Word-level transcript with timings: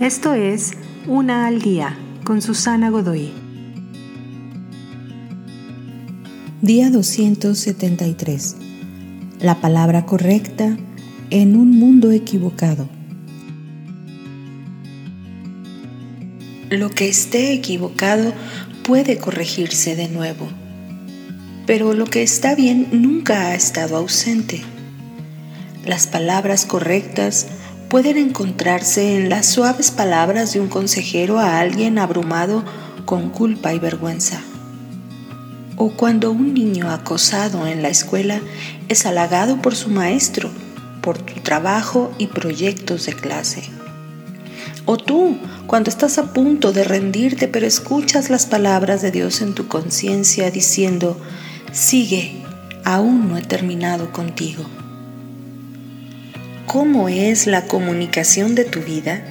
Esto 0.00 0.34
es 0.34 0.72
Una 1.06 1.46
al 1.46 1.62
día 1.62 1.96
con 2.22 2.42
Susana 2.42 2.90
Godoy. 2.90 3.32
Día 6.60 6.90
273. 6.90 8.56
La 9.40 9.62
palabra 9.62 10.04
correcta 10.04 10.76
en 11.30 11.56
un 11.56 11.70
mundo 11.70 12.10
equivocado. 12.12 12.90
Lo 16.68 16.90
que 16.90 17.08
esté 17.08 17.54
equivocado 17.54 18.34
puede 18.82 19.16
corregirse 19.16 19.96
de 19.96 20.08
nuevo, 20.08 20.46
pero 21.66 21.94
lo 21.94 22.04
que 22.04 22.22
está 22.22 22.54
bien 22.54 22.88
nunca 22.92 23.46
ha 23.46 23.54
estado 23.54 23.96
ausente. 23.96 24.60
Las 25.86 26.06
palabras 26.06 26.66
correctas 26.66 27.46
pueden 27.88 28.16
encontrarse 28.16 29.16
en 29.16 29.28
las 29.28 29.46
suaves 29.46 29.90
palabras 29.90 30.52
de 30.52 30.60
un 30.60 30.68
consejero 30.68 31.38
a 31.38 31.60
alguien 31.60 31.98
abrumado 31.98 32.64
con 33.04 33.30
culpa 33.30 33.74
y 33.74 33.78
vergüenza. 33.78 34.40
O 35.76 35.90
cuando 35.90 36.30
un 36.30 36.54
niño 36.54 36.90
acosado 36.90 37.66
en 37.66 37.82
la 37.82 37.88
escuela 37.88 38.40
es 38.88 39.06
halagado 39.06 39.62
por 39.62 39.76
su 39.76 39.90
maestro, 39.90 40.50
por 41.00 41.18
tu 41.18 41.34
trabajo 41.40 42.12
y 42.18 42.26
proyectos 42.28 43.06
de 43.06 43.12
clase. 43.12 43.62
O 44.86 44.96
tú, 44.96 45.38
cuando 45.66 45.90
estás 45.90 46.18
a 46.18 46.32
punto 46.32 46.72
de 46.72 46.84
rendirte 46.84 47.46
pero 47.46 47.66
escuchas 47.66 48.30
las 48.30 48.46
palabras 48.46 49.02
de 49.02 49.10
Dios 49.10 49.40
en 49.42 49.54
tu 49.54 49.68
conciencia 49.68 50.50
diciendo, 50.50 51.20
sigue, 51.72 52.42
aún 52.84 53.28
no 53.28 53.36
he 53.36 53.42
terminado 53.42 54.12
contigo. 54.12 54.64
¿Cómo 56.66 57.08
es 57.08 57.46
la 57.46 57.62
comunicación 57.66 58.56
de 58.56 58.64
tu 58.64 58.80
vida? 58.80 59.22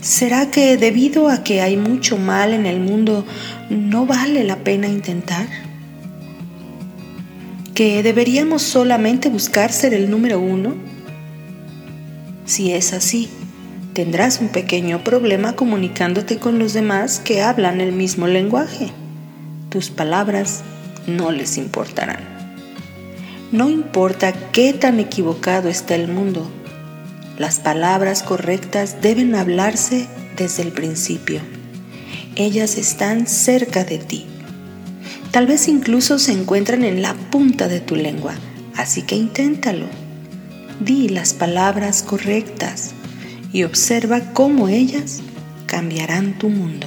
¿Será 0.00 0.48
que 0.48 0.76
debido 0.76 1.28
a 1.28 1.42
que 1.42 1.60
hay 1.60 1.76
mucho 1.76 2.18
mal 2.18 2.54
en 2.54 2.66
el 2.66 2.78
mundo 2.78 3.26
no 3.68 4.06
vale 4.06 4.44
la 4.44 4.58
pena 4.58 4.86
intentar? 4.86 5.48
¿Que 7.74 8.04
deberíamos 8.04 8.62
solamente 8.62 9.28
buscar 9.28 9.72
ser 9.72 9.92
el 9.92 10.08
número 10.08 10.38
uno? 10.38 10.76
Si 12.44 12.72
es 12.72 12.92
así, 12.92 13.28
tendrás 13.92 14.40
un 14.40 14.50
pequeño 14.50 15.02
problema 15.02 15.56
comunicándote 15.56 16.38
con 16.38 16.60
los 16.60 16.74
demás 16.74 17.18
que 17.18 17.42
hablan 17.42 17.80
el 17.80 17.90
mismo 17.90 18.28
lenguaje. 18.28 18.92
Tus 19.68 19.90
palabras 19.90 20.62
no 21.08 21.32
les 21.32 21.58
importarán. 21.58 22.31
No 23.52 23.68
importa 23.68 24.32
qué 24.50 24.72
tan 24.72 24.98
equivocado 24.98 25.68
está 25.68 25.94
el 25.94 26.08
mundo, 26.08 26.50
las 27.38 27.60
palabras 27.60 28.22
correctas 28.22 29.02
deben 29.02 29.34
hablarse 29.34 30.06
desde 30.38 30.62
el 30.62 30.72
principio. 30.72 31.42
Ellas 32.34 32.78
están 32.78 33.26
cerca 33.26 33.84
de 33.84 33.98
ti. 33.98 34.26
Tal 35.32 35.46
vez 35.46 35.68
incluso 35.68 36.18
se 36.18 36.32
encuentran 36.32 36.82
en 36.82 37.02
la 37.02 37.12
punta 37.12 37.68
de 37.68 37.80
tu 37.80 37.94
lengua, 37.94 38.34
así 38.74 39.02
que 39.02 39.16
inténtalo. 39.16 39.86
Di 40.80 41.10
las 41.10 41.34
palabras 41.34 42.02
correctas 42.02 42.92
y 43.52 43.64
observa 43.64 44.32
cómo 44.32 44.68
ellas 44.68 45.20
cambiarán 45.66 46.38
tu 46.38 46.48
mundo. 46.48 46.86